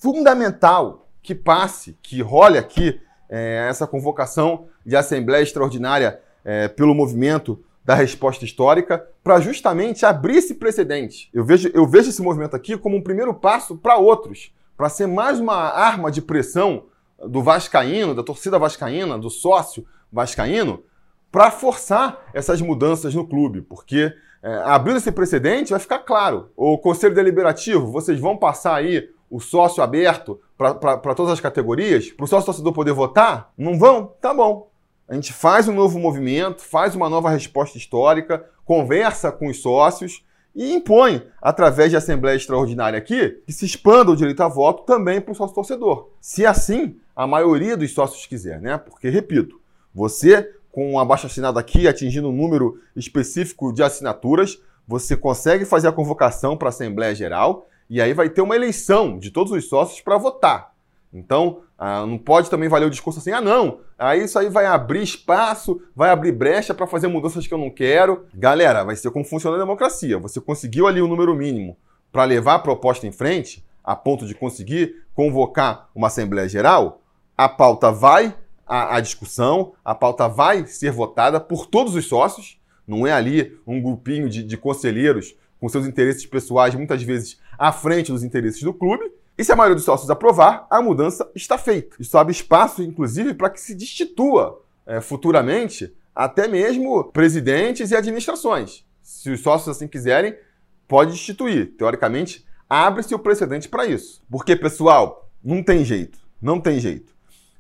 fundamental 0.01 1.09
que 1.23 1.35
passe, 1.35 1.97
que 2.03 2.21
role 2.21 2.59
aqui 2.59 3.01
é, 3.29 3.67
essa 3.69 3.87
convocação 3.87 4.67
de 4.85 4.97
Assembleia 4.97 5.43
Extraordinária 5.43 6.21
é, 6.45 6.69
pelo 6.69 6.95
movimento 6.95 7.65
da 7.85 7.95
resposta 7.95 8.45
histórica 8.45 9.05
para 9.25 9.41
justamente 9.41 10.05
abrir 10.05 10.37
esse 10.37 10.55
precedente. 10.55 11.29
Eu 11.33 11.45
vejo, 11.45 11.71
eu 11.75 11.87
vejo 11.87 12.11
esse 12.11 12.23
movimento 12.23 12.55
aqui 12.55 12.77
como 12.77 12.97
um 12.97 13.03
primeiro 13.03 13.35
passo 13.35 13.77
para 13.77 13.97
outros, 13.97 14.53
para 14.77 14.89
ser 14.89 15.07
mais 15.07 15.41
uma 15.41 15.55
arma 15.55 16.11
de 16.11 16.23
pressão 16.23 16.85
do 17.27 17.43
Vascaíno, 17.43 18.15
da 18.15 18.23
torcida 18.23 18.59
Vascaína, 18.59 19.19
do 19.19 19.31
sócio 19.31 19.87
Vascaíno, 20.13 20.83
para 21.31 21.51
forçar 21.51 22.27
essas 22.35 22.61
mudanças 22.61 23.15
no 23.15 23.27
clube, 23.27 23.63
porque 23.63 24.13
é, 24.43 24.55
abrindo 24.65 24.99
esse 24.99 25.11
precedente 25.13 25.71
vai 25.71 25.81
ficar 25.81 26.01
claro. 26.01 26.51
O 26.57 26.77
Conselho 26.77 27.15
Deliberativo, 27.15 27.87
vocês 27.87 28.21
vão 28.21 28.37
passar 28.37 28.75
aí 28.75 29.09
o 29.31 29.41
sócio 29.41 29.83
aberto 29.83 30.41
para 30.59 31.15
todas 31.15 31.33
as 31.33 31.41
categorias, 31.41 32.11
para 32.11 32.25
o 32.25 32.29
sócio 32.29 32.47
torcedor 32.47 32.73
poder 32.73 32.93
votar? 32.93 33.51
Não 33.57 33.79
vão? 33.79 34.15
Tá 34.21 34.35
bom. 34.35 34.71
A 35.09 35.15
gente 35.15 35.33
faz 35.33 35.69
um 35.69 35.75
novo 35.75 35.99
movimento, 35.99 36.63
faz 36.63 36.95
uma 36.95 37.09
nova 37.09 37.31
resposta 37.31 37.79
histórica, 37.79 38.45
conversa 38.65 39.33
com 39.33 39.49
os 39.49 39.63
sócios 39.63 40.25
e 40.55 40.73
impõe, 40.73 41.23
através 41.41 41.91
de 41.91 41.97
assembleia 41.97 42.37
extraordinária 42.37 42.99
aqui, 42.99 43.43
que 43.47 43.53
se 43.53 43.65
expanda 43.65 44.11
o 44.11 44.17
direito 44.17 44.43
a 44.43 44.49
voto 44.49 44.85
também 44.85 45.21
para 45.21 45.33
o 45.33 45.35
sócio 45.35 45.55
torcedor. 45.55 46.11
Se 46.21 46.45
assim 46.45 46.97
a 47.17 47.27
maioria 47.27 47.77
dos 47.77 47.93
sócios 47.93 48.27
quiser, 48.27 48.61
né? 48.61 48.77
Porque, 48.77 49.09
repito, 49.09 49.61
você, 49.95 50.55
com 50.71 50.93
um 50.93 50.99
abaixo 50.99 51.27
assinado 51.27 51.59
aqui, 51.59 51.87
atingindo 51.89 52.29
um 52.29 52.37
número 52.37 52.81
específico 52.97 53.73
de 53.73 53.83
assinaturas, 53.83 54.61
você 54.87 55.17
consegue 55.17 55.65
fazer 55.65 55.89
a 55.89 55.93
convocação 55.93 56.57
para 56.57 56.69
a 56.69 56.71
Assembleia 56.71 57.15
Geral 57.15 57.67
e 57.89 58.01
aí 58.01 58.15
vai 58.15 58.29
ter 58.29 58.41
uma 58.41 58.57
eleição 58.57 59.19
de 59.19 59.31
todos 59.31 59.53
os 59.53 59.69
sócios 59.69 60.01
para 60.01 60.17
votar. 60.17 60.73
Então, 61.13 61.61
ah, 61.85 62.07
não 62.07 62.17
pode 62.17 62.49
também 62.49 62.69
valer 62.69 62.87
o 62.87 62.91
discurso 62.91 63.19
assim, 63.19 63.33
ah, 63.33 63.41
não, 63.41 63.81
aí 63.99 64.23
isso 64.23 64.39
aí 64.39 64.49
vai 64.49 64.67
abrir 64.67 65.03
espaço, 65.03 65.83
vai 65.97 66.11
abrir 66.11 66.31
brecha 66.31 66.73
para 66.73 66.87
fazer 66.87 67.09
mudanças 67.09 67.45
que 67.45 67.53
eu 67.53 67.59
não 67.59 67.71
quero. 67.71 68.25
Galera, 68.33 68.85
vai 68.85 68.95
ser 68.95 69.11
como 69.11 69.25
funciona 69.25 69.57
a 69.57 69.59
democracia. 69.59 70.17
Você 70.21 70.41
conseguiu 70.41 70.87
ali 70.87 71.03
o 71.03 71.07
um 71.07 71.09
número 71.09 71.35
mínimo 71.35 71.77
para 72.13 72.23
levar 72.23 72.55
a 72.55 72.59
proposta 72.61 73.05
em 73.05 73.11
frente, 73.11 73.67
a 73.83 73.97
ponto 73.97 74.25
de 74.27 74.33
conseguir 74.33 75.03
convocar 75.13 75.89
uma 75.93 76.07
Assembleia 76.07 76.49
Geral, 76.49 77.03
a 77.37 77.49
pauta 77.49 77.91
vai 77.91 78.33
à, 78.65 79.01
discussão, 79.01 79.73
a 79.85 79.93
pauta 79.93 80.29
vai 80.29 80.65
ser 80.69 80.93
votada 80.93 81.41
por 81.41 81.67
todos 81.67 81.97
os 81.97 82.07
sócios, 82.07 82.61
não 82.87 83.09
é 83.09 83.13
ali 83.13 83.59
um 83.67 83.83
grupinho 83.83 84.29
de, 84.29 84.45
de 84.45 84.57
conselheiros 84.57 85.35
com 85.59 85.69
seus 85.69 85.85
interesses 85.85 86.25
pessoais, 86.27 86.77
muitas 86.77 87.03
vezes 87.03 87.41
à 87.59 87.73
frente 87.73 88.13
dos 88.13 88.23
interesses 88.23 88.63
do 88.63 88.73
clube. 88.73 89.11
E 89.43 89.45
se 89.45 89.51
a 89.51 89.57
maioria 89.57 89.75
dos 89.75 89.85
sócios 89.85 90.09
aprovar, 90.09 90.69
a 90.71 90.81
mudança 90.81 91.29
está 91.35 91.59
feita. 91.59 91.97
Isso 91.99 92.17
abre 92.17 92.31
espaço, 92.31 92.81
inclusive, 92.81 93.35
para 93.35 93.51
que 93.51 93.61
se 93.61 93.75
destitua 93.75 94.63
é, 94.87 95.01
futuramente 95.01 95.93
até 96.15 96.47
mesmo 96.47 97.03
presidentes 97.07 97.91
e 97.91 97.97
administrações. 97.97 98.85
Se 99.03 99.31
os 99.31 99.41
sócios 99.41 99.75
assim 99.75 99.89
quiserem, 99.89 100.37
pode 100.87 101.11
destituir. 101.11 101.75
Teoricamente, 101.77 102.47
abre-se 102.71 103.17
o 103.17 103.19
precedente 103.19 103.69
para 103.69 103.85
isso. 103.85 104.23
Porque, 104.31 104.55
pessoal, 104.55 105.29
não 105.43 105.61
tem 105.61 105.85
jeito. 105.85 106.21
Não 106.41 106.61
tem 106.61 106.79
jeito. 106.79 107.13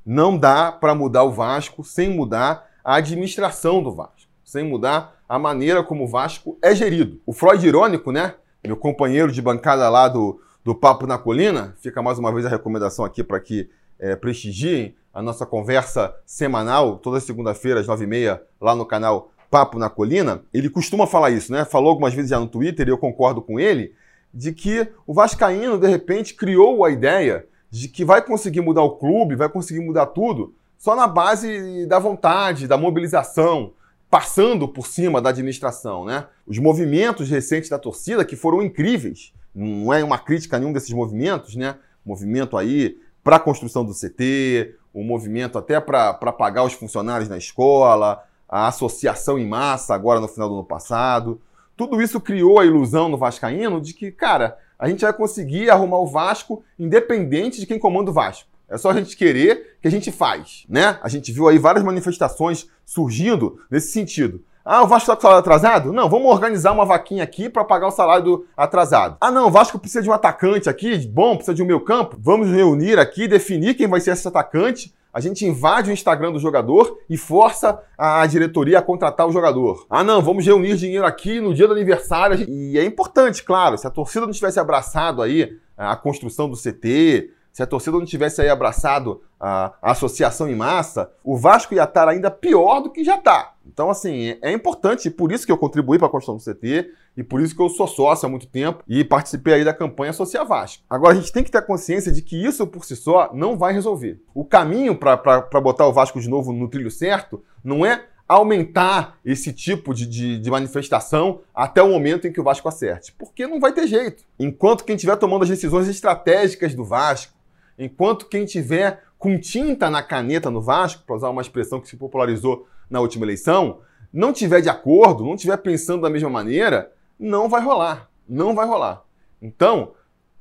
Não 0.07 0.39
dá 0.39 0.71
para 0.71 0.95
mudar 0.95 1.25
o 1.25 1.33
Vasco 1.33 1.83
sem 1.83 2.09
mudar 2.11 2.65
a 2.85 2.95
administração 2.95 3.83
do 3.83 3.93
Vasco, 3.93 4.31
sem 4.45 4.63
mudar 4.63 5.21
a 5.29 5.37
maneira 5.37 5.83
como 5.83 6.05
o 6.05 6.09
Vasco 6.09 6.57
é 6.63 6.77
gerido. 6.77 7.21
O 7.27 7.33
Freud 7.33 7.67
irônico, 7.67 8.13
né? 8.13 8.37
Meu 8.65 8.77
companheiro 8.77 9.33
de 9.33 9.43
bancada 9.43 9.91
lá 9.91 10.07
do, 10.07 10.41
do 10.65 10.75
Papo 10.75 11.07
na 11.07 11.19
Colina. 11.19 11.75
Fica 11.81 12.03
mais 12.03 12.19
uma 12.19 12.33
vez 12.33 12.47
a 12.47 12.49
recomendação 12.49 13.05
aqui 13.05 13.23
para 13.23 13.41
que 13.41 13.69
é, 13.99 14.17
prestigiem 14.17 14.95
a 15.13 15.21
nossa 15.21 15.45
conversa 15.45 16.15
semanal, 16.25 16.97
toda 16.97 17.21
segunda-feira, 17.21 17.81
às 17.81 17.87
nove 17.87 18.05
e 18.05 18.07
meia, 18.07 18.43
lá 18.61 18.75
no 18.75 18.87
canal 18.87 19.31
Papo 19.51 19.79
na 19.79 19.91
Colina. 19.91 20.43
Ele 20.53 20.71
costuma 20.71 21.07
falar 21.07 21.31
isso, 21.31 21.53
né? 21.53 21.65
Falou 21.65 21.91
algumas 21.91 22.15
vezes 22.15 22.31
já 22.31 22.41
no 22.41 22.47
Twitter 22.47 22.89
e 22.89 22.91
eu 22.91 22.99
concordo 22.99 23.43
com 23.43 23.61
ele, 23.61 23.93
de 24.33 24.53
que 24.53 24.89
o 25.07 25.13
Vascaíno, 25.13 25.79
de 25.79 25.87
repente, 25.87 26.35
criou 26.35 26.85
a 26.85 26.91
ideia 26.91 27.47
de 27.71 27.89
que 27.89 28.05
vai 28.05 28.23
conseguir 28.23 28.61
mudar 28.61 28.83
o 28.83 28.97
clube, 28.97 29.37
vai 29.37 29.49
conseguir 29.49 29.81
mudar 29.81 30.07
tudo, 30.07 30.55
só 30.79 30.97
na 30.97 31.07
base 31.07 31.87
da 31.87 31.99
vontade, 31.99 32.67
da 32.67 32.77
mobilização, 32.77 33.73
passando 34.11 34.67
por 34.67 34.87
cima 34.87 35.21
da 35.21 35.31
administração, 35.31 36.05
né? 36.05 36.27
Os 36.47 36.59
movimentos 36.59 37.29
recentes 37.29 37.71
da 37.71 37.79
torcida 37.79 38.25
que 38.25 38.37
foram 38.37 38.63
incríveis, 38.63 39.33
não 39.55 39.93
é 39.93 40.03
uma 40.03 40.19
crítica 40.19 40.57
a 40.57 40.59
nenhum 40.59 40.73
desses 40.73 40.93
movimentos, 40.93 41.55
né? 41.55 41.77
Movimento 42.05 42.57
aí 42.57 42.99
para 43.23 43.37
a 43.37 43.41
construção 43.41 43.85
do 43.85 43.93
CT, 43.93 44.75
o 44.93 45.01
um 45.01 45.05
movimento 45.05 45.59
até 45.59 45.81
para 45.81 46.15
pagar 46.33 46.65
os 46.65 46.73
funcionários 46.73 47.29
na 47.29 47.39
escola, 47.39 48.23
a 48.49 48.69
associação 48.69 49.39
em 49.39 49.47
massa 49.47 49.95
agora 49.95 50.21
no 50.21 50.29
final 50.29 50.49
do 50.49 50.55
ano 50.57 50.65
passado. 50.65 51.41
Tudo 51.77 52.03
isso 52.03 52.21
criou 52.21 52.59
a 52.59 52.67
ilusão 52.67 53.09
no 53.09 53.17
Vascaíno 53.17 53.81
de 53.81 53.95
que, 53.95 54.11
cara, 54.11 54.59
a 54.79 54.89
gente 54.89 55.03
vai 55.03 55.13
conseguir 55.13 55.71
arrumar 55.71 55.99
o 55.99 56.07
Vasco 56.07 56.63
independente 56.79 57.61
de 57.61 57.67
quem 57.67 57.79
comanda 57.79 58.11
o 58.11 58.15
Vasco. 58.15 58.49
É 58.69 58.77
só 58.77 58.91
a 58.91 58.95
gente 58.95 59.17
querer 59.17 59.77
que 59.81 59.89
a 59.89 59.91
gente 59.91 60.11
faz, 60.11 60.65
né? 60.69 60.99
A 61.03 61.09
gente 61.09 61.31
viu 61.31 61.47
aí 61.47 61.59
várias 61.59 61.85
manifestações 61.85 62.67
surgindo 62.85 63.61
nesse 63.71 63.93
sentido. 63.93 64.43
Ah, 64.65 64.83
o 64.83 64.87
Vasco 64.87 65.11
está 65.11 65.17
com 65.17 65.23
salário 65.23 65.41
atrasado? 65.41 65.93
Não, 65.93 66.09
vamos 66.09 66.31
organizar 66.31 66.71
uma 66.71 66.85
vaquinha 66.85 67.25
aqui 67.25 67.49
para 67.49 67.65
pagar 67.65 67.89
o 67.89 67.91
salário 67.91 68.25
do 68.25 68.47
atrasado. 68.57 69.17
Ah, 69.21 69.31
não, 69.31 69.49
o 69.49 69.51
Vasco 69.51 69.79
precisa 69.79 70.03
de 70.03 70.09
um 70.09 70.13
atacante 70.13 70.69
aqui, 70.69 70.97
bom, 71.09 71.35
precisa 71.35 71.55
de 71.55 71.63
um 71.63 71.67
meio 71.67 71.81
campo. 71.81 72.17
Vamos 72.21 72.49
reunir 72.49 72.97
aqui, 72.97 73.27
definir 73.27 73.75
quem 73.75 73.89
vai 73.89 74.01
ser 74.01 74.13
esse 74.13 74.27
atacante. 74.27 74.95
A 75.13 75.21
gente 75.21 75.45
invade 75.45 75.91
o 75.91 75.93
Instagram 75.93 76.33
do 76.33 76.39
jogador 76.39 76.97
e 77.11 77.19
força 77.19 77.79
a 77.99 78.25
diretoria 78.25 78.79
a 78.79 78.83
contratar 78.83 79.27
o 79.27 79.33
jogador. 79.33 79.85
Ah, 79.91 80.05
não, 80.05 80.23
vamos 80.23 80.47
reunir 80.47 80.77
dinheiro 80.77 81.05
aqui 81.05 81.41
no 81.41 81.53
dia 81.53 81.67
do 81.67 81.75
aniversário. 81.75 82.49
E 82.49 82.79
é 82.79 82.85
importante, 82.85 83.43
claro, 83.43 83.77
se 83.77 83.87
a 83.87 83.91
torcida 83.91 84.27
não 84.27 84.33
tivesse 84.33 84.61
abraçado 84.61 85.21
aí 85.21 85.59
a 85.77 85.97
construção 85.97 86.49
do 86.49 86.57
CT, 86.57 87.31
se 87.53 87.63
a 87.63 87.67
torcida 87.67 87.99
não 87.99 88.05
tivesse 88.05 88.41
aí 88.41 88.49
abraçado 88.49 89.21
a, 89.39 89.75
a 89.83 89.91
associação 89.93 90.49
em 90.49 90.55
massa, 90.55 91.13
o 91.23 91.37
Vasco 91.37 91.75
ia 91.75 91.85
estar 91.85 92.09
ainda 92.09 92.31
pior 92.31 92.81
do 92.81 92.91
que 92.91 93.05
já 93.05 93.17
está. 93.17 93.55
Então, 93.67 93.91
assim, 93.91 94.37
é 94.41 94.51
importante, 94.53 95.09
e 95.09 95.11
por 95.11 95.31
isso 95.31 95.45
que 95.45 95.53
eu 95.53 95.59
contribuí 95.59 95.99
para 95.99 96.07
a 96.09 96.11
construção 96.11 96.37
do 96.37 96.59
CT, 96.59 96.91
e 97.17 97.23
por 97.23 97.41
isso 97.41 97.55
que 97.55 97.61
eu 97.61 97.69
sou 97.69 97.87
sócio 97.87 98.27
há 98.27 98.31
muito 98.31 98.47
tempo 98.47 98.83
e 98.89 99.05
participei 99.05 99.55
aí 99.55 99.65
da 99.65 99.75
campanha 99.75 100.11
Associar 100.11 100.47
Vasco. 100.47 100.83
Agora, 100.89 101.13
a 101.13 101.17
gente 101.17 101.31
tem 101.31 101.45
que 101.45 101.51
ter 101.51 101.63
consciência 101.63 102.11
de 102.11 102.23
que 102.23 102.43
isso 102.43 102.67
por 102.67 102.85
si 102.85 102.97
só 102.97 103.31
não 103.35 103.57
vai 103.57 103.73
resolver. 103.73 104.21
O 104.35 104.45
caminho 104.45 104.97
para 104.97 105.61
botar 105.61 105.87
o 105.87 105.93
Vasco 105.93 106.21
de 106.21 106.29
novo 106.29 106.53
no 106.53 106.69
trilho 106.69 106.91
certo 106.91 107.43
não 107.63 107.85
é 107.85 108.07
aumentar 108.27 109.19
esse 109.25 109.53
tipo 109.53 109.93
de, 109.93 110.07
de, 110.07 110.39
de, 110.39 110.51
manifestação 110.51 111.41
até 111.55 111.83
o 111.83 111.89
momento 111.89 112.27
em 112.27 112.33
que 112.33 112.41
o 112.41 112.45
Vasco 112.45 112.69
acerte. 112.69 113.13
Porque 113.13 113.47
não 113.47 113.61
vai 113.61 113.73
ter 113.73 113.87
jeito. 113.87 114.25
Enquanto 114.39 114.85
quem 114.85 114.97
estiver 114.97 115.17
tomando 115.17 115.43
as 115.43 115.49
decisões 115.51 115.87
estratégicas 115.87 116.75
do 116.75 116.85
Vasco, 116.85 117.35
enquanto 117.85 118.29
quem 118.29 118.45
tiver 118.45 119.03
com 119.19 119.39
tinta 119.39 119.89
na 119.89 120.03
caneta 120.03 120.51
no 120.51 120.61
Vasco, 120.61 121.05
para 121.07 121.17
usar 121.17 121.31
uma 121.31 121.43
expressão 121.43 121.81
que 121.81 121.89
se 121.89 121.97
popularizou 121.97 122.67
na 122.91 123.01
última 123.01 123.25
eleição, 123.25 123.81
não 124.13 124.33
tiver 124.33 124.61
de 124.61 124.69
acordo, 124.69 125.25
não 125.25 125.37
tiver 125.37 125.57
pensando 125.59 126.03
da 126.03 126.11
mesma 126.11 126.29
maneira, 126.29 126.93
não 127.19 127.49
vai 127.49 127.63
rolar. 127.63 128.11
Não 128.29 128.55
vai 128.55 128.67
rolar. 128.67 129.03
Então, 129.41 129.93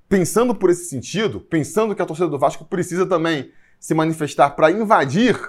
pensando 0.10 0.53
por 0.53 0.69
esse 0.69 0.86
sentido, 0.86 1.39
pensando 1.39 1.95
que 1.95 2.01
a 2.01 2.05
torcida 2.05 2.27
do 2.27 2.39
Vasco 2.39 2.65
precisa 2.65 3.05
também 3.05 3.51
se 3.79 3.93
manifestar 3.93 4.51
para 4.51 4.71
invadir 4.71 5.39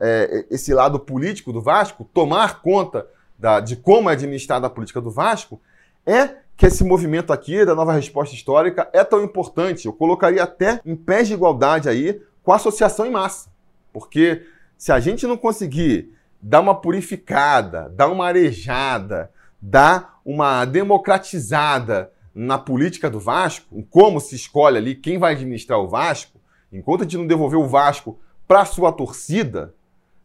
é, 0.00 0.46
esse 0.50 0.72
lado 0.74 0.98
político 0.98 1.52
do 1.52 1.60
Vasco, 1.60 2.08
tomar 2.12 2.60
conta 2.60 3.06
da, 3.38 3.60
de 3.60 3.76
como 3.76 4.10
é 4.10 4.12
administrada 4.12 4.66
a 4.66 4.70
política 4.70 5.00
do 5.00 5.10
Vasco, 5.10 5.60
é 6.06 6.36
que 6.56 6.66
esse 6.66 6.84
movimento 6.84 7.32
aqui 7.32 7.64
da 7.64 7.74
nova 7.74 7.92
resposta 7.92 8.34
histórica 8.34 8.88
é 8.92 9.02
tão 9.02 9.24
importante. 9.24 9.86
Eu 9.86 9.92
colocaria 9.92 10.42
até 10.42 10.80
em 10.84 10.94
pés 10.94 11.28
de 11.28 11.34
igualdade 11.34 11.88
aí 11.88 12.20
com 12.42 12.52
a 12.52 12.56
associação 12.56 13.06
em 13.06 13.10
massa. 13.10 13.50
Porque 13.92 14.46
se 14.76 14.92
a 14.92 15.00
gente 15.00 15.26
não 15.26 15.36
conseguir 15.36 16.14
dar 16.40 16.60
uma 16.60 16.74
purificada, 16.74 17.88
dar 17.88 18.08
uma 18.08 18.26
arejada, 18.26 19.30
dar 19.60 20.20
uma 20.24 20.64
democratizada 20.64 22.12
na 22.34 22.58
política 22.58 23.10
do 23.10 23.18
Vasco, 23.18 23.82
como 23.90 24.20
se 24.20 24.36
escolhe 24.36 24.78
ali 24.78 24.94
quem 24.94 25.18
vai 25.18 25.32
administrar 25.32 25.78
o 25.78 25.88
Vasco, 25.88 26.40
enquanto 26.72 27.00
a 27.00 27.04
gente 27.04 27.16
não 27.16 27.26
devolver 27.26 27.58
o 27.58 27.66
Vasco 27.66 28.18
para 28.46 28.64
sua 28.64 28.92
torcida, 28.92 29.74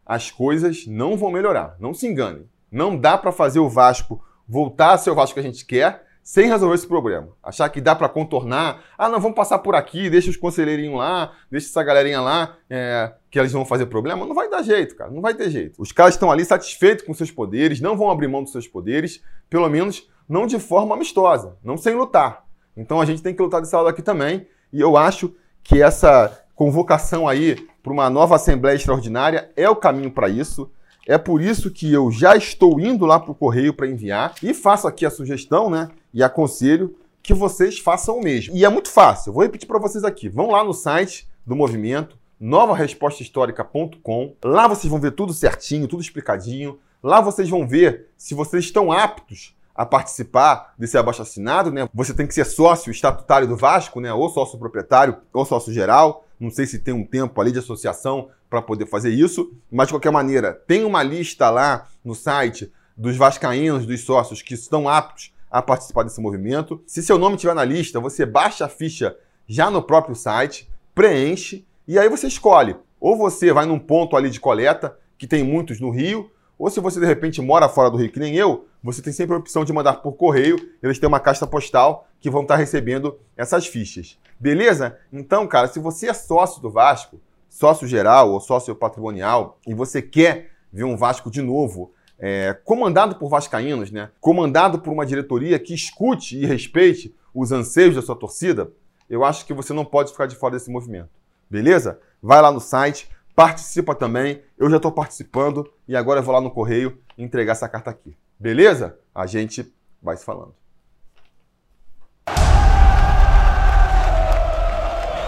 as 0.04 0.30
coisas 0.30 0.86
não 0.86 1.16
vão 1.16 1.30
melhorar. 1.30 1.76
Não 1.78 1.92
se 1.92 2.06
engane. 2.06 2.46
Não 2.70 2.96
dá 2.96 3.18
para 3.18 3.32
fazer 3.32 3.58
o 3.58 3.68
Vasco 3.68 4.22
voltar 4.48 4.92
a 4.92 4.98
ser 4.98 5.10
o 5.10 5.14
Vasco 5.14 5.34
que 5.34 5.40
a 5.40 5.42
gente 5.42 5.64
quer 5.64 6.06
sem 6.26 6.48
resolver 6.48 6.74
esse 6.74 6.88
problema. 6.88 7.28
Achar 7.40 7.68
que 7.68 7.80
dá 7.80 7.94
para 7.94 8.08
contornar. 8.08 8.82
Ah, 8.98 9.08
não, 9.08 9.20
vamos 9.20 9.36
passar 9.36 9.60
por 9.60 9.76
aqui, 9.76 10.10
deixa 10.10 10.28
os 10.28 10.36
conselheirinhos 10.36 10.98
lá, 10.98 11.32
deixa 11.48 11.68
essa 11.68 11.84
galerinha 11.84 12.20
lá, 12.20 12.56
é, 12.68 13.12
que 13.30 13.38
eles 13.38 13.52
vão 13.52 13.64
fazer 13.64 13.86
problema. 13.86 14.26
Não 14.26 14.34
vai 14.34 14.50
dar 14.50 14.62
jeito, 14.62 14.96
cara. 14.96 15.08
Não 15.08 15.22
vai 15.22 15.34
ter 15.34 15.48
jeito. 15.50 15.80
Os 15.80 15.92
caras 15.92 16.14
estão 16.14 16.28
ali 16.28 16.44
satisfeitos 16.44 17.06
com 17.06 17.14
seus 17.14 17.30
poderes, 17.30 17.80
não 17.80 17.96
vão 17.96 18.10
abrir 18.10 18.26
mão 18.26 18.42
dos 18.42 18.50
seus 18.50 18.66
poderes, 18.66 19.22
pelo 19.48 19.68
menos 19.68 20.08
não 20.28 20.48
de 20.48 20.58
forma 20.58 20.96
amistosa, 20.96 21.56
não 21.62 21.76
sem 21.76 21.94
lutar. 21.94 22.44
Então 22.76 23.00
a 23.00 23.04
gente 23.04 23.22
tem 23.22 23.32
que 23.32 23.40
lutar 23.40 23.60
desse 23.60 23.76
lado 23.76 23.88
aqui 23.88 24.02
também. 24.02 24.48
E 24.72 24.80
eu 24.80 24.96
acho 24.96 25.32
que 25.62 25.80
essa 25.80 26.44
convocação 26.56 27.28
aí 27.28 27.54
para 27.84 27.92
uma 27.92 28.10
nova 28.10 28.34
Assembleia 28.34 28.74
Extraordinária 28.74 29.52
é 29.54 29.70
o 29.70 29.76
caminho 29.76 30.10
para 30.10 30.28
isso. 30.28 30.68
É 31.06 31.16
por 31.16 31.40
isso 31.40 31.70
que 31.70 31.92
eu 31.92 32.10
já 32.10 32.36
estou 32.36 32.80
indo 32.80 33.06
lá 33.06 33.20
para 33.20 33.30
o 33.30 33.34
correio 33.34 33.72
para 33.72 33.86
enviar 33.86 34.34
e 34.42 34.52
faço 34.52 34.88
aqui 34.88 35.06
a 35.06 35.10
sugestão, 35.10 35.70
né? 35.70 35.88
E 36.12 36.20
aconselho 36.20 36.96
que 37.22 37.32
vocês 37.32 37.78
façam 37.78 38.18
o 38.18 38.22
mesmo. 38.22 38.56
E 38.56 38.64
é 38.64 38.68
muito 38.68 38.90
fácil, 38.90 39.30
eu 39.30 39.34
vou 39.34 39.44
repetir 39.44 39.68
para 39.68 39.78
vocês 39.78 40.02
aqui. 40.02 40.28
Vão 40.28 40.50
lá 40.50 40.64
no 40.64 40.74
site 40.74 41.28
do 41.46 41.54
movimento, 41.54 42.18
novarespostahistórica.com. 42.40 44.34
Lá 44.44 44.66
vocês 44.66 44.90
vão 44.90 45.00
ver 45.00 45.12
tudo 45.12 45.32
certinho, 45.32 45.86
tudo 45.86 46.02
explicadinho. 46.02 46.78
Lá 47.00 47.20
vocês 47.20 47.48
vão 47.48 47.68
ver 47.68 48.08
se 48.16 48.34
vocês 48.34 48.64
estão 48.64 48.90
aptos 48.90 49.54
a 49.72 49.86
participar 49.86 50.74
desse 50.76 50.98
abaixo 50.98 51.22
assinado, 51.22 51.70
né? 51.70 51.88
Você 51.94 52.14
tem 52.14 52.26
que 52.26 52.34
ser 52.34 52.46
sócio 52.46 52.90
estatutário 52.90 53.46
do 53.46 53.56
Vasco, 53.56 54.00
né? 54.00 54.12
Ou 54.12 54.28
sócio 54.28 54.58
proprietário, 54.58 55.18
ou 55.32 55.44
sócio 55.44 55.72
geral. 55.72 56.25
Não 56.38 56.50
sei 56.50 56.66
se 56.66 56.78
tem 56.78 56.92
um 56.92 57.04
tempo 57.04 57.40
ali 57.40 57.50
de 57.50 57.58
associação 57.58 58.28
para 58.48 58.62
poder 58.62 58.86
fazer 58.86 59.10
isso, 59.10 59.52
mas 59.70 59.88
de 59.88 59.94
qualquer 59.94 60.12
maneira, 60.12 60.52
tem 60.66 60.84
uma 60.84 61.02
lista 61.02 61.50
lá 61.50 61.88
no 62.04 62.14
site 62.14 62.72
dos 62.96 63.16
vascaínos, 63.16 63.86
dos 63.86 64.02
sócios 64.02 64.42
que 64.42 64.54
estão 64.54 64.88
aptos 64.88 65.32
a 65.50 65.62
participar 65.62 66.02
desse 66.02 66.20
movimento. 66.20 66.82
Se 66.86 67.02
seu 67.02 67.18
nome 67.18 67.36
estiver 67.36 67.54
na 67.54 67.64
lista, 67.64 68.00
você 68.00 68.26
baixa 68.26 68.64
a 68.64 68.68
ficha 68.68 69.16
já 69.46 69.70
no 69.70 69.82
próprio 69.82 70.14
site, 70.14 70.68
preenche 70.94 71.64
e 71.86 71.98
aí 71.98 72.08
você 72.08 72.26
escolhe. 72.26 72.76
Ou 73.00 73.16
você 73.16 73.52
vai 73.52 73.66
num 73.66 73.78
ponto 73.78 74.16
ali 74.16 74.30
de 74.30 74.40
coleta, 74.40 74.98
que 75.18 75.26
tem 75.26 75.42
muitos 75.42 75.80
no 75.80 75.90
Rio, 75.90 76.30
ou 76.58 76.70
se 76.70 76.80
você 76.80 76.98
de 76.98 77.06
repente 77.06 77.42
mora 77.42 77.68
fora 77.68 77.90
do 77.90 77.96
Rio, 77.96 78.10
que 78.10 78.18
nem 78.18 78.34
eu, 78.34 78.66
você 78.82 79.02
tem 79.02 79.12
sempre 79.12 79.34
a 79.34 79.38
opção 79.38 79.64
de 79.64 79.72
mandar 79.72 79.94
por 79.94 80.12
correio. 80.12 80.56
Eles 80.82 80.98
têm 80.98 81.08
uma 81.08 81.20
caixa 81.20 81.46
postal 81.46 82.08
que 82.20 82.30
vão 82.30 82.42
estar 82.42 82.56
recebendo 82.56 83.18
essas 83.36 83.66
fichas. 83.66 84.18
Beleza? 84.38 84.98
Então, 85.12 85.46
cara, 85.46 85.68
se 85.68 85.78
você 85.78 86.08
é 86.08 86.14
sócio 86.14 86.62
do 86.62 86.70
Vasco, 86.70 87.20
sócio 87.48 87.86
geral 87.86 88.30
ou 88.30 88.40
sócio 88.40 88.74
patrimonial, 88.74 89.58
e 89.66 89.74
você 89.74 90.00
quer 90.00 90.50
ver 90.72 90.84
um 90.84 90.96
Vasco 90.96 91.30
de 91.30 91.42
novo, 91.42 91.92
é, 92.18 92.54
comandado 92.64 93.16
por 93.16 93.28
vascaínos, 93.28 93.90
né? 93.90 94.10
comandado 94.20 94.78
por 94.78 94.92
uma 94.92 95.04
diretoria 95.04 95.58
que 95.58 95.74
escute 95.74 96.38
e 96.38 96.46
respeite 96.46 97.14
os 97.34 97.52
anseios 97.52 97.94
da 97.94 98.02
sua 98.02 98.16
torcida, 98.16 98.70
eu 99.08 99.24
acho 99.24 99.44
que 99.44 99.52
você 99.52 99.72
não 99.72 99.84
pode 99.84 100.12
ficar 100.12 100.26
de 100.26 100.36
fora 100.36 100.54
desse 100.54 100.70
movimento. 100.70 101.10
Beleza? 101.48 102.00
Vai 102.22 102.40
lá 102.40 102.50
no 102.50 102.60
site, 102.60 103.08
participa 103.36 103.94
também. 103.94 104.42
Eu 104.58 104.70
já 104.70 104.76
estou 104.76 104.90
participando 104.90 105.70
e 105.86 105.94
agora 105.94 106.20
eu 106.20 106.24
vou 106.24 106.34
lá 106.34 106.40
no 106.40 106.50
correio 106.50 106.98
entregar 107.18 107.52
essa 107.52 107.68
carta 107.68 107.90
aqui. 107.90 108.16
Beleza? 108.40 108.98
A 109.14 109.26
gente 109.26 109.72
vai 110.02 110.16
se 110.16 110.24
falando. 110.24 110.54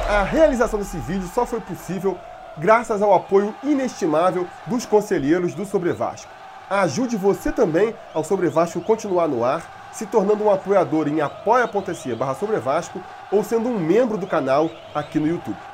A 0.09 0.23
realização 0.23 0.79
desse 0.79 0.97
vídeo 0.97 1.29
só 1.29 1.45
foi 1.45 1.61
possível 1.61 2.19
graças 2.57 3.03
ao 3.03 3.13
apoio 3.13 3.55
inestimável 3.63 4.47
dos 4.67 4.87
conselheiros 4.87 5.55
do 5.55 5.67
Sobre 5.67 5.93
Vasco. 5.93 6.33
Ajude 6.71 7.15
você 7.17 7.53
também 7.53 7.95
ao 8.15 8.25
Sobre 8.25 8.49
Vasco 8.49 8.81
continuar 8.81 9.29
no 9.29 9.45
ar, 9.45 9.91
se 9.93 10.07
tornando 10.07 10.45
um 10.45 10.51
apoiador 10.51 11.09
em 11.09 11.21
apoia.se 11.21 12.15
barra 12.15 12.35
Sobre 12.35 12.59
Vasco 12.59 13.03
ou 13.31 13.45
sendo 13.45 13.69
um 13.69 13.79
membro 13.79 14.17
do 14.17 14.27
canal 14.27 14.71
aqui 14.95 15.19
no 15.19 15.27
YouTube. 15.27 15.68